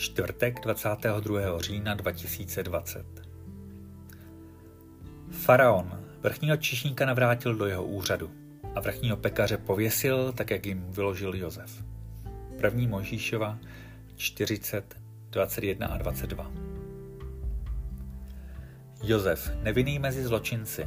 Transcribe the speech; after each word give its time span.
čtvrtek 0.00 0.60
22. 0.60 1.60
října 1.60 1.94
2020. 1.94 3.06
Faraon 5.30 6.04
vrchního 6.20 6.56
čišníka 6.56 7.06
navrátil 7.06 7.54
do 7.54 7.66
jeho 7.66 7.84
úřadu 7.84 8.30
a 8.74 8.80
vrchního 8.80 9.16
pekaře 9.16 9.56
pověsil, 9.56 10.32
tak 10.32 10.50
jak 10.50 10.66
jim 10.66 10.84
vyložil 10.90 11.34
Josef. 11.34 11.84
První 12.58 12.86
Možíšova 12.86 13.58
40, 14.16 14.96
21 15.30 15.86
a 15.86 15.96
22. 15.96 16.50
Josef, 19.02 19.50
nevinný 19.62 19.98
mezi 19.98 20.24
zločinci. 20.24 20.86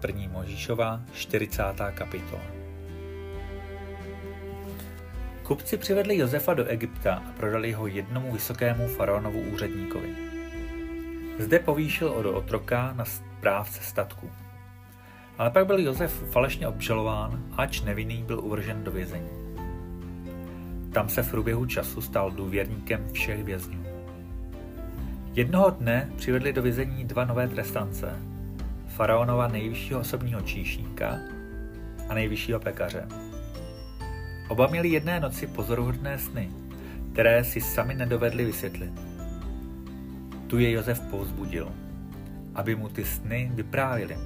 První 0.00 0.28
Možíšova 0.28 1.00
40. 1.12 1.62
kapitola. 1.94 2.65
Kupci 5.46 5.76
přivedli 5.76 6.16
Josefa 6.16 6.54
do 6.54 6.64
Egypta 6.64 7.14
a 7.14 7.32
prodali 7.36 7.72
ho 7.72 7.86
jednomu 7.86 8.32
vysokému 8.32 8.88
faraonovu 8.88 9.40
úředníkovi. 9.40 10.08
Zde 11.38 11.58
povýšil 11.58 12.08
od 12.08 12.26
otroka 12.26 12.92
na 12.96 13.04
správce 13.04 13.82
statku. 13.82 14.30
Ale 15.38 15.50
pak 15.50 15.66
byl 15.66 15.78
Josef 15.78 16.30
falešně 16.30 16.68
obžalován, 16.68 17.42
ač 17.56 17.80
nevinný 17.80 18.22
byl 18.22 18.40
uvržen 18.40 18.84
do 18.84 18.90
vězení. 18.90 19.30
Tam 20.92 21.08
se 21.08 21.22
v 21.22 21.30
průběhu 21.30 21.66
času 21.66 22.00
stal 22.00 22.30
důvěrníkem 22.30 23.12
všech 23.12 23.44
vězňů. 23.44 23.84
Jednoho 25.32 25.70
dne 25.70 26.10
přivedli 26.16 26.52
do 26.52 26.62
vězení 26.62 27.04
dva 27.04 27.24
nové 27.24 27.48
trestance, 27.48 28.18
faraonova 28.88 29.48
nejvyššího 29.48 30.00
osobního 30.00 30.40
číšníka 30.40 31.18
a 32.08 32.14
nejvyššího 32.14 32.60
pekaře. 32.60 33.06
Oba 34.48 34.66
měli 34.66 34.88
jedné 34.88 35.20
noci 35.20 35.46
pozoruhodné 35.46 36.18
sny, 36.18 36.50
které 37.12 37.44
si 37.44 37.60
sami 37.60 37.94
nedovedli 37.94 38.44
vysvětlit. 38.44 38.92
Tu 40.46 40.58
je 40.58 40.70
Josef 40.70 41.00
povzbudil, 41.00 41.72
aby 42.54 42.74
mu 42.74 42.88
ty 42.88 43.04
sny 43.04 43.50
vyprávili, 43.54 44.16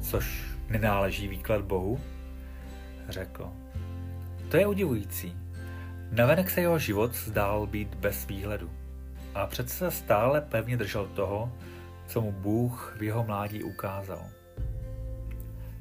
což 0.00 0.44
nenáleží 0.68 1.28
výklad 1.28 1.62
Bohu, 1.62 2.00
řekl. 3.08 3.52
To 4.48 4.56
je 4.56 4.66
udivující. 4.66 5.36
Navenek 6.12 6.50
se 6.50 6.60
jeho 6.60 6.78
život 6.78 7.14
zdál 7.14 7.66
být 7.66 7.94
bez 7.94 8.26
výhledu 8.26 8.70
a 9.34 9.46
přece 9.46 9.90
stále 9.90 10.40
pevně 10.40 10.76
držel 10.76 11.06
toho, 11.06 11.52
co 12.06 12.20
mu 12.20 12.32
Bůh 12.32 12.96
v 12.98 13.02
jeho 13.02 13.24
mládí 13.24 13.62
ukázal. 13.62 14.26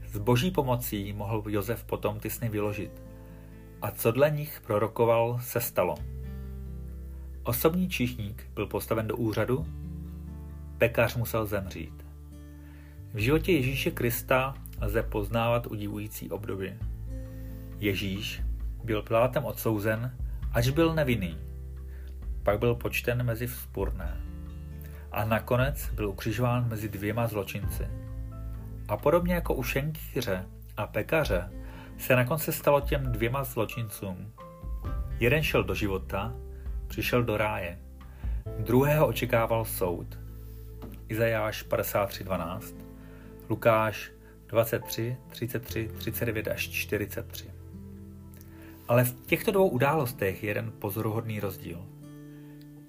S 0.08 0.18
boží 0.18 0.52
pomocí 0.52 1.14
mohl 1.14 1.44
Josef 1.48 1.84
potom 1.84 2.20
ty 2.20 2.30
sny 2.30 2.50
vyložit 2.50 3.06
a 3.86 3.92
co 3.92 4.12
dle 4.12 4.32
nich 4.32 4.62
prorokoval, 4.62 5.40
se 5.42 5.62
stalo. 5.62 5.96
Osobní 7.44 7.90
číšník 7.90 8.50
byl 8.54 8.68
postaven 8.68 9.08
do 9.08 9.16
úřadu, 9.16 9.66
pekař 10.78 11.16
musel 11.16 11.46
zemřít. 11.46 12.06
V 13.14 13.18
životě 13.18 13.52
Ježíše 13.52 13.92
Krista 13.92 14.54
lze 14.82 15.04
poznávat 15.04 15.68
udivující 15.68 16.32
období. 16.32 16.74
Ježíš 17.80 18.42
byl 18.84 19.02
Pilátem 19.02 19.46
odsouzen, 19.46 20.18
až 20.54 20.70
byl 20.70 20.94
nevinný. 20.94 21.38
Pak 22.44 22.60
byl 22.60 22.76
počten 22.76 23.24
mezi 23.24 23.48
vzpurné. 23.48 24.22
A 25.12 25.26
nakonec 25.26 25.90
byl 25.90 26.10
ukřižován 26.10 26.70
mezi 26.70 26.90
dvěma 26.90 27.28
zločinci. 27.28 27.88
A 28.88 28.98
podobně 28.98 29.34
jako 29.34 29.54
u 29.54 29.64
šenkýře 29.64 30.46
a 30.78 30.88
pekaře 30.88 31.50
se 31.98 32.16
na 32.16 32.26
konci 32.26 32.54
stalo 32.54 32.82
těm 32.82 33.12
dvěma 33.12 33.44
zločincům. 33.44 34.32
Jeden 35.20 35.44
šel 35.44 35.64
do 35.64 35.76
života, 35.76 36.34
přišel 36.88 37.24
do 37.24 37.38
ráje. 37.38 37.80
Druhého 38.60 39.08
očekával 39.08 39.66
soud. 39.66 40.20
Izajáš 41.10 41.66
53.12, 41.66 42.76
Lukáš 43.50 44.12
23, 44.48 45.18
33, 45.30 45.90
39 45.98 46.48
až 46.48 46.70
43. 46.70 47.46
Ale 48.88 49.04
v 49.04 49.26
těchto 49.26 49.52
dvou 49.52 49.70
událostech 49.70 50.44
je 50.44 50.50
jeden 50.50 50.72
pozoruhodný 50.72 51.40
rozdíl. 51.40 51.86